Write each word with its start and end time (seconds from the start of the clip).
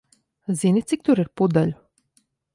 Zini, 0.61 0.81
cik 0.93 1.05
tur 1.11 1.23
ir 1.25 1.31
pudeļu? 1.43 1.79